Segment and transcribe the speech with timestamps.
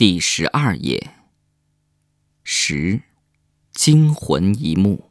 [0.00, 1.10] 第十二页，
[2.42, 3.02] 十，
[3.70, 5.10] 惊魂一幕。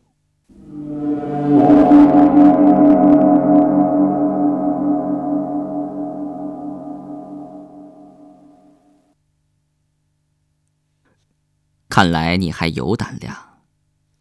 [11.88, 13.60] 看来你还有胆量，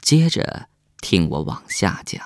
[0.03, 0.69] 接着
[1.01, 2.23] 听我往下讲。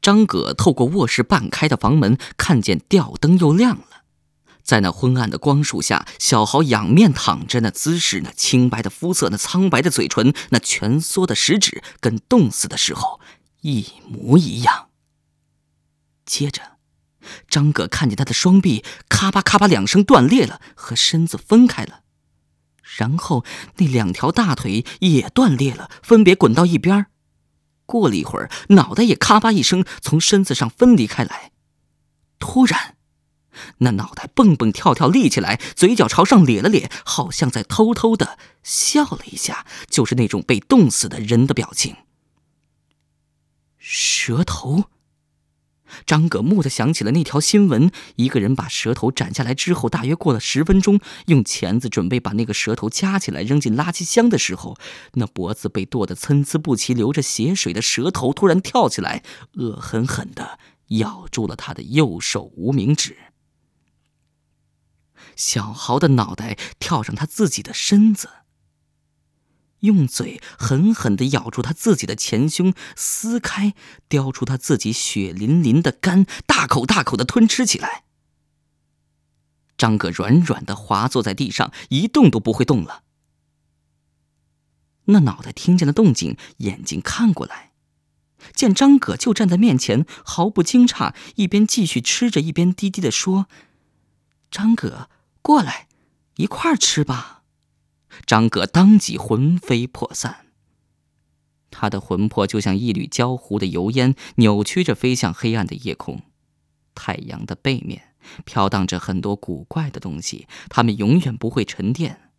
[0.00, 3.91] 张葛透过卧室半开的房门，看见吊灯又亮了，
[4.62, 13.20] 在那昏暗的光束下，小豪仰面躺着，那姿势，那清白的肤色，那苍白的嘴唇，那蜷缩的食指，跟冻死的时候
[13.62, 14.88] 一模一样。
[16.24, 16.78] 接着，
[17.48, 22.00] 张葛看见他的双臂咔吧咔吧两声断裂了，和身子分开了。
[22.96, 23.44] 然后
[23.76, 27.06] 那两条大腿也断裂了，分别滚到一边
[27.86, 31.52] 过了一会儿，脑袋也咔吧一声从身子上分离开来。
[32.38, 32.91] 突然，
[33.78, 41.96] 那脑袋蹦蹦跳跳立起来，嘴角朝上咧了咧，好像在偷偷的笑了一下，就是那种被冻死的人的表情。
[43.78, 44.84] 舌头。
[46.06, 54.78] 张葛蓦地想起了那条新闻：一个人把舌头斩下来之后，大约过了十分钟，用钳子准备把那个舌头夹起来扔进垃圾箱的时候，
[55.12, 59.22] 那脖子被剁得参差不齐、流着血水的舌头突然跳起来，
[59.56, 63.18] 恶狠狠地咬住了他的右手无名指。
[65.36, 68.28] 小豪的脑袋跳上他自己的身子。
[69.80, 73.74] 用嘴狠狠地咬住他自己的前胸，撕开，
[74.08, 78.04] 叼出他自己血淋淋的肝，大口大口地吞吃起来。
[79.76, 83.02] 张葛软软的滑坐在地上，一动都不会动了。
[85.06, 87.72] 那脑袋听见了动静，眼睛看过来，
[88.54, 93.48] 见张葛就站在面前，毫不惊诧，一边继续吃着，一边低低地说
[94.52, 95.08] ：“张葛，
[95.40, 95.88] 过来，
[96.36, 97.42] 一块儿吃吧。”
[98.26, 100.48] 张葛当即魂飞魄散，
[101.70, 106.20] 他的魂魄就像一缕焦糊的油烟，扭曲着飞向黑暗的夜空。
[106.94, 112.30] 太阳的背面飘荡着很多古怪的东西，它们永远不会沉淀。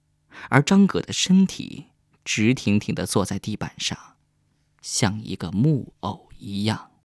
[0.49, 1.87] 而张葛的身体
[2.23, 3.97] 直挺挺地坐在地板上，
[4.83, 6.91] 像一个木偶一样。